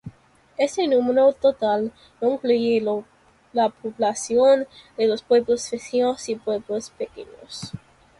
Este 0.57 0.87
número 0.87 1.31
total 1.33 1.91
no 2.21 2.31
incluye 2.33 2.83
la 3.53 3.69
población 3.69 4.67
de 4.97 5.05
los 5.05 5.21
pueblos 5.21 5.69
vecinos 5.69 6.27
y 6.27 6.33
pueblos 6.33 6.89
pequeños. 6.89 7.71